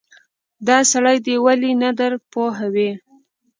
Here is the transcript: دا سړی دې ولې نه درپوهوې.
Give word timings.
دا 0.67 0.77
سړی 0.91 1.17
دې 1.25 1.35
ولې 1.45 1.71
نه 1.81 1.89
درپوهوې. 1.99 2.91